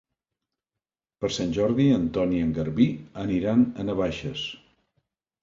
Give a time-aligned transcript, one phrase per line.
[1.25, 2.89] Per Sant Jordi en Ton i en Garbí
[3.27, 4.49] aniran a Navaixes.